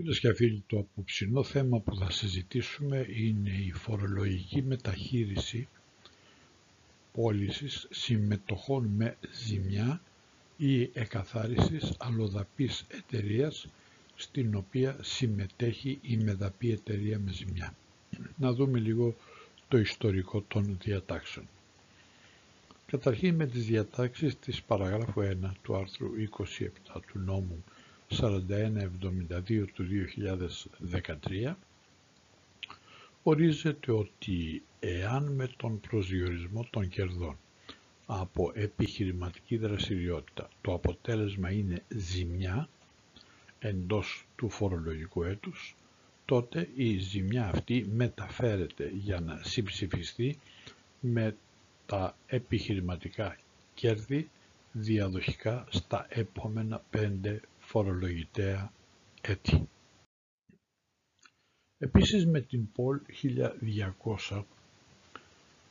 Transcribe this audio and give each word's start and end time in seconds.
Φίλες 0.00 0.18
και 0.20 0.34
φίλοι, 0.34 0.62
το 0.66 0.78
απόψινό 0.78 1.42
θέμα 1.44 1.78
που 1.80 1.96
θα 1.96 2.10
συζητήσουμε 2.10 3.06
είναι 3.08 3.50
η 3.50 3.72
φορολογική 3.72 4.62
μεταχείριση 4.62 5.68
πώλησης 7.12 7.86
συμμετοχών 7.90 8.84
με 8.96 9.16
ζημιά 9.32 10.00
ή 10.56 10.82
εκαθάρισης 10.82 11.92
αλλοδαπής 11.98 12.84
εταιρείας 12.88 13.66
στην 14.16 14.54
οποία 14.54 14.96
συμμετέχει 15.02 15.98
η 16.02 16.16
μεδαπή 16.16 16.70
εταιρεία 16.72 17.18
με 17.18 17.32
ζημιά. 17.32 17.74
Να 18.36 18.52
δούμε 18.52 18.78
λίγο 18.78 19.16
το 19.68 19.78
ιστορικό 19.78 20.44
των 20.48 20.78
διατάξεων. 20.82 21.48
Καταρχήν 22.86 23.34
με 23.34 23.46
τις 23.46 23.66
διατάξεις 23.66 24.38
της 24.38 24.62
παραγράφου 24.62 25.22
1 25.22 25.50
του 25.62 25.76
άρθρου 25.76 26.08
27 26.38 26.68
του 27.06 27.18
νόμου 27.18 27.64
4172 28.10 29.64
του 29.74 29.86
2013 31.50 31.54
ορίζεται 33.22 33.92
ότι 33.92 34.62
εάν 34.80 35.24
με 35.32 35.48
τον 35.56 35.80
προσδιορισμό 35.80 36.66
των 36.70 36.88
κερδών 36.88 37.36
από 38.06 38.50
επιχειρηματική 38.54 39.56
δραστηριότητα 39.56 40.48
το 40.60 40.72
αποτέλεσμα 40.72 41.50
είναι 41.50 41.82
ζημιά 41.88 42.68
εντός 43.58 44.24
του 44.36 44.48
φορολογικού 44.48 45.22
έτους, 45.22 45.76
τότε 46.24 46.68
η 46.74 46.98
ζημιά 46.98 47.48
αυτή 47.48 47.86
μεταφέρεται 47.94 48.90
για 48.94 49.20
να 49.20 49.40
συμψηφιστεί 49.44 50.38
με 51.00 51.36
τα 51.86 52.16
επιχειρηματικά 52.26 53.36
κέρδη 53.74 54.28
διαδοχικά 54.72 55.66
στα 55.70 56.06
επόμενα 56.08 56.82
πέντε 56.90 57.40
φορολογητέα 57.68 58.72
έτη. 59.20 59.68
Επίσης 61.78 62.26
με 62.26 62.40
την 62.40 62.72
ΠΟΛ 62.72 63.00
1200 64.28 64.44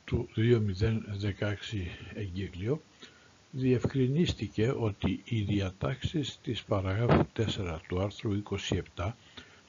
του 0.04 0.28
2016 0.36 0.52
εγκύκλιο 2.14 2.82
διευκρινίστηκε 3.50 4.70
ότι 4.70 5.22
οι 5.24 5.40
διατάξεις 5.42 6.38
της 6.42 6.62
παραγράφου 6.64 7.26
4 7.36 7.78
του 7.88 8.00
άρθρου 8.00 8.42
27 8.96 9.12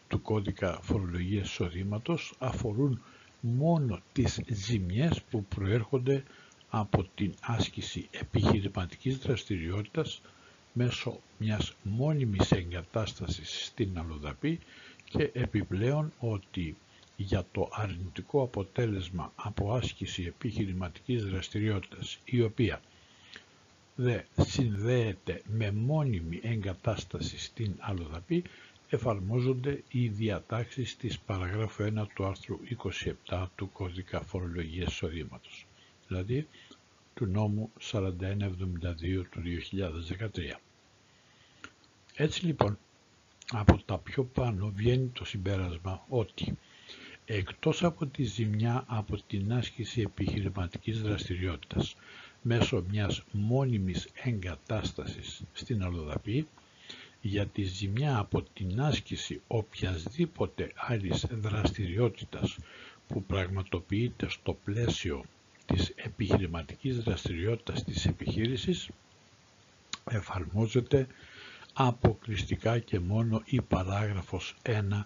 του 0.08 0.22
κώδικα 0.22 0.80
φορολογίας 0.82 1.50
εισοδήματος 1.50 2.34
αφορούν 2.40 3.02
μόνο 3.40 4.00
τις 4.14 4.40
ζημιές 4.50 5.22
που 5.30 5.44
προέρχονται 5.44 6.24
από 6.70 7.04
την 7.16 7.34
άσκηση 7.42 8.08
επιχειρηματικής 8.12 9.18
δραστηριότητας 9.18 10.22
μέσω 10.74 11.20
μιας 11.38 11.74
μόνιμης 11.84 12.52
εγκατάστασης 12.52 13.66
στην 13.66 14.00
αλλοδαπή 14.00 14.60
και 15.06 15.30
επιπλέον 15.34 16.14
ότι 16.20 16.76
για 17.16 17.46
το 17.52 17.70
αρνητικό 17.72 18.42
αποτέλεσμα 18.42 19.32
από 19.36 19.74
άσκηση 19.74 20.24
επιχειρηματικής 20.24 21.26
δραστηριότητας 21.26 22.18
η 22.26 22.42
οποία 22.42 22.82
δε 23.96 24.22
συνδέεται 24.38 25.42
με 25.48 25.72
μόνιμη 25.72 26.40
εγκατάσταση 26.44 27.40
στην 27.40 27.76
αλλοδαπή 27.80 28.44
εφαρμόζονται 28.90 29.84
οι 29.92 30.08
διατάξεις 30.08 30.98
της 30.98 31.20
παραγράφου 31.20 31.84
1 31.84 32.06
του 32.14 32.26
άρθρου 32.26 32.60
27 33.28 33.46
του 33.56 33.72
κώδικα 33.72 34.22
φορολογίας 34.22 34.92
εισοδήματος, 34.92 35.66
δηλαδή 36.08 36.48
του 37.20 37.26
νόμου 37.26 37.72
4172 37.92 39.24
του 39.30 39.42
2013. 40.52 40.56
Έτσι 42.16 42.46
λοιπόν, 42.46 42.78
από 43.52 43.82
τα 43.86 43.98
πιο 43.98 44.24
πάνω 44.24 44.72
βγαίνει 44.76 45.08
το 45.14 45.26
συμπέρασμα 45.26 46.06
ότι 46.10 46.58
εκτός 47.26 47.84
από 47.84 48.06
τη 48.06 48.24
ζημιά 48.24 48.84
από 48.88 49.22
την 49.28 49.54
άσκηση 49.54 50.02
επιχειρηματικής 50.02 51.02
δραστηριότητας 51.02 51.96
μέσω 52.42 52.84
μιας 52.90 53.24
μόνιμης 53.32 54.08
εγκατάστασης 54.24 55.42
στην 55.54 55.84
αλλοδαπή, 55.84 56.48
για 57.22 57.46
τη 57.46 57.64
ζημιά 57.64 58.18
από 58.18 58.42
την 58.42 58.82
άσκηση 58.82 59.42
οποιασδήποτε 59.48 60.72
άλλης 60.76 61.26
δραστηριότητας 61.32 62.58
που 63.08 63.24
πραγματοποιείται 63.24 64.30
στο 64.30 64.54
πλαίσιο 64.64 65.24
της 65.74 65.90
επιχειρηματικής 65.96 67.00
δραστηριότητας 67.04 67.84
της 67.84 68.06
επιχείρησης 68.06 68.90
εφαρμόζεται 70.10 71.08
αποκλειστικά 71.74 72.80
και 72.80 73.00
μόνο 73.00 73.42
η 73.46 73.62
παράγραφος 73.62 74.56
1 74.64 75.04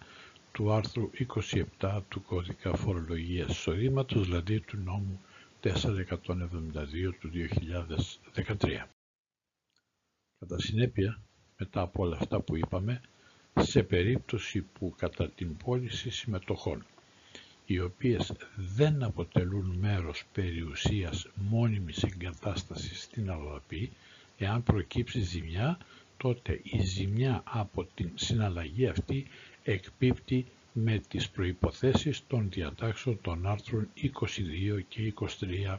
του 0.51 0.72
άρθρου 0.72 1.09
27 1.79 2.01
του 2.09 2.22
κώδικα 2.22 2.75
φορολογίας 2.75 3.50
εισοδήματος, 3.50 4.25
δηλαδή 4.25 4.59
του 4.59 4.78
νόμου 4.78 5.22
472 5.62 7.13
του 7.19 7.30
2013. 7.34 8.88
Κατά 10.40 10.59
συνέπεια, 10.59 11.22
μετά 11.57 11.81
από 11.81 12.03
όλα 12.03 12.18
αυτά 12.18 12.40
που 12.40 12.56
είπαμε, 12.57 13.01
σε 13.59 13.84
περίπτωση 13.84 14.62
που 14.62 14.94
κατά 14.97 15.30
την 15.30 15.57
πώληση 15.57 16.09
συμμετοχών, 16.09 16.85
οι 17.66 17.79
οποίες 17.79 18.31
δεν 18.56 19.03
αποτελούν 19.03 19.75
μέρος 19.79 20.24
περιουσίας 20.34 21.28
μόνιμης 21.35 22.03
εγκατάστασης 22.03 23.01
στην 23.01 23.31
αλλοδαπή, 23.31 23.91
εάν 24.38 24.63
προκύψει 24.63 25.19
ζημιά, 25.22 25.78
τότε 26.18 26.59
η 26.63 26.81
ζημιά 26.81 27.41
από 27.46 27.84
την 27.96 28.09
συναλλαγή 28.16 28.88
αυτή 28.88 29.28
εκπίπτει 29.63 30.46
με 30.74 31.01
τις 31.07 31.29
προϋποθέσεις 31.29 32.24
των 32.28 32.50
διατάξεων 32.50 33.19
των 33.22 33.47
άρθρων 33.47 33.88
22 33.95 34.81
και 34.88 35.13
23 35.69 35.78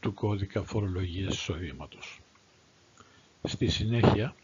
του 0.00 0.14
κώδικα 0.14 0.62
φορολογίας 0.62 1.34
εισοδήματος. 1.34 2.20
Στη 3.42 3.66
συνέχεια, 3.68 4.34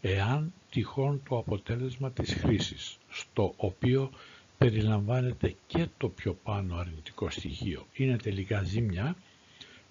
εάν 0.00 0.52
τυχόν 0.70 1.22
το 1.28 1.38
αποτέλεσμα 1.38 2.10
της 2.10 2.34
χρήσης, 2.34 2.98
στο 3.10 3.54
οποίο 3.56 4.10
περιλαμβάνεται 4.58 5.54
και 5.66 5.86
το 5.96 6.08
πιο 6.08 6.34
πάνω 6.42 6.76
αρνητικό 6.76 7.30
στοιχείο, 7.30 7.86
είναι 7.92 8.16
τελικά 8.16 8.62
ζήμια, 8.62 9.16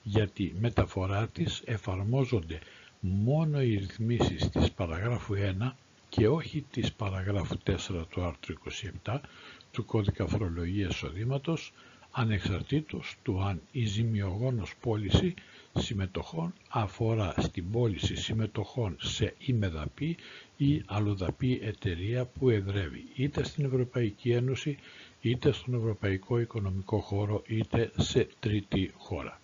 γιατί 0.04 0.56
μεταφορά 0.60 1.28
της 1.28 1.62
εφαρμόζονται 1.66 2.60
μόνο 3.00 3.62
οι 3.62 3.76
ρυθμίσεις 3.76 4.50
της 4.50 4.72
παραγράφου 4.72 5.36
1 5.62 5.72
και 6.10 6.28
όχι 6.28 6.66
της 6.72 6.94
παραγράφου 6.94 7.58
4 7.66 7.76
του 8.10 8.24
άρθρου 8.24 8.56
27 9.04 9.20
του 9.72 9.86
κώδικα 9.86 10.28
φορολογίας 10.28 10.94
εισοδήματος 10.94 11.74
ανεξαρτήτως 12.18 13.16
του 13.24 13.42
αν 13.44 13.62
η 13.72 13.86
ζημιογόνος 13.86 14.76
πώληση 14.82 15.34
συμμετοχών 15.78 16.54
αφορά 16.70 17.34
στην 17.38 17.72
πώληση 17.72 18.16
συμμετοχών 18.16 18.96
σε 19.00 19.34
ημεδαπή 19.40 20.18
ή 20.58 20.84
αλλοδαπή 20.86 21.60
εταιρεία 21.64 22.26
που 22.26 22.50
εδρεύει 22.50 23.04
είτε 23.16 23.44
στην 23.44 23.66
Ευρωπαϊκή 23.66 24.32
Ένωση 24.32 24.78
είτε 25.22 25.52
στον 25.52 25.74
Ευρωπαϊκό 25.74 26.40
Οικονομικό 26.40 27.00
Χώρο 27.00 27.44
είτε 27.48 27.92
σε 27.98 28.28
τρίτη 28.40 28.92
χώρα. 28.98 29.40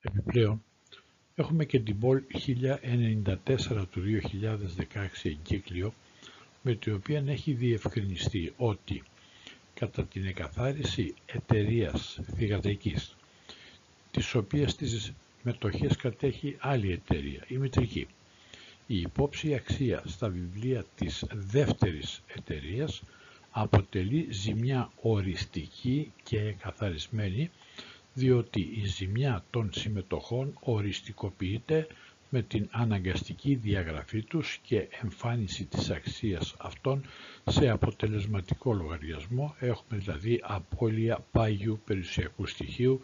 Επιπλέον, 0.00 0.62
έχουμε 1.34 1.64
και 1.64 1.80
την 1.80 1.98
ΠΟΛ 1.98 2.22
1094 2.46 3.86
του 3.90 4.02
2016 4.02 4.36
εγκύκλιο 5.22 5.92
με 6.62 6.74
την 6.74 6.94
οποία 6.94 7.24
έχει 7.26 7.52
διευκρινιστεί 7.52 8.52
ότι 8.56 9.02
κατά 9.74 10.04
την 10.04 10.26
εκαθάριση 10.26 11.14
εταιρείας 11.26 12.18
θηγατρικής 12.36 13.16
τις 14.10 14.34
οποίες 14.34 14.76
τις 14.76 15.12
μετοχές 15.42 15.96
κατέχει 15.96 16.56
άλλη 16.58 16.92
εταιρεία, 16.92 17.44
η 17.48 17.56
μητρική. 17.56 18.06
Η 18.86 19.00
υπόψη 19.00 19.54
αξία 19.54 20.02
στα 20.06 20.28
βιβλία 20.28 20.84
της 20.94 21.24
δεύτερης 21.32 22.22
εταιρείας 22.36 23.02
αποτελεί 23.50 24.26
ζημιά 24.30 24.90
οριστική 25.02 26.12
και 26.22 26.38
εκαθαρισμένη 26.40 27.50
διότι 28.14 28.60
η 28.60 28.86
ζημιά 28.86 29.44
των 29.50 29.70
συμμετοχών 29.72 30.58
οριστικοποιείται 30.60 31.86
με 32.34 32.42
την 32.42 32.68
αναγκαστική 32.70 33.54
διαγραφή 33.54 34.22
τους 34.22 34.58
και 34.62 34.88
εμφάνιση 35.02 35.64
της 35.64 35.90
αξίας 35.90 36.54
αυτών 36.58 37.04
σε 37.46 37.68
αποτελεσματικό 37.68 38.72
λογαριασμό. 38.74 39.54
Έχουμε 39.58 40.00
δηλαδή 40.00 40.40
απώλεια 40.42 41.24
πάγιου 41.32 41.80
περιουσιακού 41.84 42.46
στοιχείου. 42.46 43.00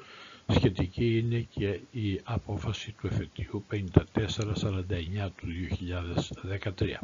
Σχετική 0.48 1.18
είναι 1.18 1.46
και 1.50 1.80
η 1.90 2.20
απόφαση 2.24 2.94
του 3.00 3.06
εφετείου 3.06 3.64
5449 3.70 5.28
του 5.36 5.46
2013. 6.62 6.94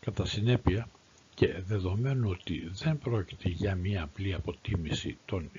Κατά 0.00 0.26
συνέπεια 0.26 0.88
και 1.34 1.62
δεδομένου 1.66 2.30
ότι 2.30 2.68
δεν 2.72 2.98
πρόκειται 2.98 3.48
για 3.48 3.74
μία 3.74 4.02
απλή 4.02 4.34
αποτίμηση 4.34 5.16
των 5.24 5.50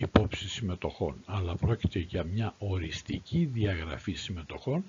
υπόψη 0.00 0.48
συμμετοχών, 0.48 1.14
αλλά 1.26 1.54
πρόκειται 1.56 1.98
για 1.98 2.24
μια 2.24 2.54
οριστική 2.58 3.44
διαγραφή 3.44 4.12
συμμετοχών, 4.12 4.84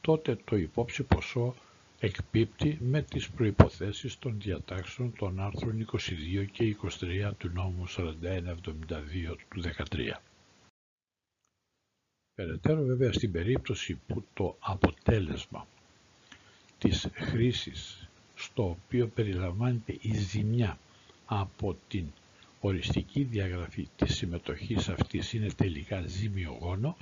τότε 0.00 0.38
το 0.44 0.56
υπόψη 0.56 1.02
ποσό 1.02 1.54
εκπίπτει 2.00 2.78
με 2.80 3.02
τις 3.02 3.30
προϋποθέσεις 3.30 4.18
των 4.18 4.40
διατάξεων 4.40 5.12
των 5.18 5.40
άρθρων 5.40 5.86
22 5.92 6.46
και 6.52 6.76
23 7.00 7.30
του 7.38 7.50
νόμου 7.54 7.84
4172 7.88 9.36
του 9.48 9.62
13. 9.62 10.20
Περαιτέρω 12.34 12.82
βέβαια 12.84 13.12
στην 13.12 13.32
περίπτωση 13.32 13.94
που 14.06 14.24
το 14.34 14.56
αποτέλεσμα 14.60 15.66
της 16.78 17.08
χρήσης 17.14 18.08
στο 18.34 18.62
οποίο 18.68 19.06
περιλαμβάνεται 19.06 19.96
η 20.00 20.14
ζημιά 20.16 20.78
από 21.26 21.76
την 21.88 22.04
οριστική 22.64 23.22
διαγραφή 23.22 23.88
της 23.96 24.14
συμμετοχής 24.16 24.88
αυτής 24.88 25.32
είναι 25.32 25.50
τελικά 25.56 26.02
ζημιογόνο, 26.06 26.96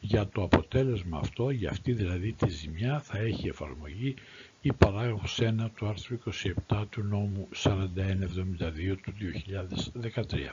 για 0.00 0.28
το 0.28 0.42
αποτέλεσμα 0.42 1.18
αυτό, 1.18 1.50
για 1.50 1.70
αυτή 1.70 1.92
δηλαδή 1.92 2.32
τη 2.32 2.48
ζημιά, 2.50 3.00
θα 3.00 3.18
έχει 3.18 3.48
εφαρμογή 3.48 4.14
η 4.60 4.72
παράγραφος 4.72 5.38
1 5.42 5.68
του 5.76 5.86
άρθρου 5.86 6.18
27 6.68 6.84
του 6.90 7.02
νόμου 7.02 7.48
4172 7.62 8.96
του 9.02 9.12
2013. 10.02 10.50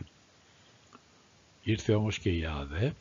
Ήρθε 1.64 1.94
όμως 1.94 2.20
και 2.20 2.30
η 2.30 2.46
ΑΔΕ 2.46 2.94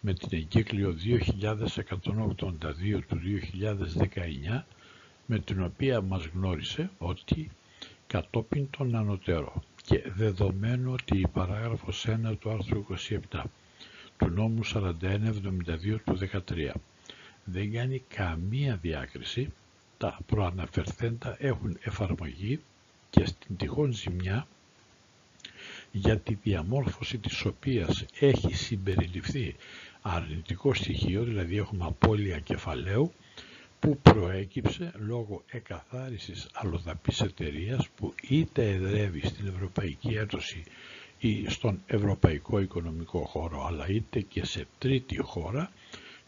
με 0.00 0.14
την 0.14 0.28
εγκύκλιο 0.30 0.96
2182 1.40 3.00
του 3.08 3.20
2019 4.54 4.62
με 5.26 5.38
την 5.38 5.62
οποία 5.62 6.00
μας 6.00 6.24
γνώρισε 6.26 6.90
ότι 6.98 7.50
κατόπιν 8.06 8.70
τον 8.70 8.94
ανωτέρω 8.94 9.62
και 9.86 10.02
δεδομένου 10.14 10.92
ότι 10.92 11.18
η 11.18 11.26
παράγραφος 11.32 12.06
1 12.26 12.36
του 12.40 12.50
άρθρου 12.50 12.84
27 13.32 13.42
του 14.18 14.28
νόμου 14.30 14.60
4172 14.74 15.96
του 16.04 16.18
13 16.48 16.70
δεν 17.44 17.72
κάνει 17.72 18.02
καμία 18.14 18.76
διάκριση, 18.82 19.52
τα 19.98 20.18
προαναφερθέντα 20.26 21.36
έχουν 21.38 21.78
εφαρμογή 21.82 22.60
και 23.10 23.24
στην 23.26 23.56
τυχόν 23.56 23.92
ζημιά 23.92 24.46
για 25.92 26.18
τη 26.18 26.34
διαμόρφωση 26.42 27.18
της 27.18 27.44
οποίας 27.44 28.04
έχει 28.20 28.54
συμπεριληφθεί 28.54 29.56
αρνητικό 30.02 30.74
στοιχείο, 30.74 31.22
δηλαδή 31.24 31.56
έχουμε 31.56 31.84
απώλεια 31.84 32.38
κεφαλαίου, 32.38 33.12
που 33.84 33.98
προέκυψε 34.02 34.92
λόγω 35.06 35.42
εκαθάρισης 35.50 36.48
αλλοδαπής 36.52 37.20
εταιρείας 37.20 37.88
που 37.96 38.14
είτε 38.28 38.68
εδρεύει 38.70 39.26
στην 39.26 39.46
Ευρωπαϊκή 39.46 40.08
Ένωση 40.08 40.64
ή 41.18 41.48
στον 41.48 41.82
Ευρωπαϊκό 41.86 42.60
Οικονομικό 42.60 43.18
Χώρο 43.24 43.64
αλλά 43.66 43.88
είτε 43.88 44.20
και 44.20 44.44
σε 44.44 44.66
τρίτη 44.78 45.16
χώρα 45.16 45.72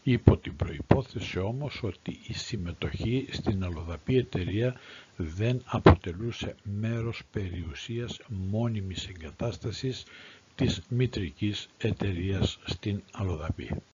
υπό 0.03 0.37
την 0.37 0.55
προϋπόθεση 0.55 1.39
όμως 1.39 1.79
ότι 1.83 2.19
η 2.27 2.33
συμμετοχή 2.33 3.27
στην 3.31 3.63
αλλοδαπή 3.63 4.17
εταιρεία 4.17 4.75
δεν 5.15 5.61
αποτελούσε 5.65 6.55
μέρος 6.63 7.21
περιουσίας 7.31 8.19
μόνιμης 8.27 9.07
εγκατάστασης 9.07 10.03
της 10.55 10.81
μητρικής 10.89 11.69
εταιρείας 11.77 12.59
στην 12.65 13.01
αλλοδαπή. 13.11 13.81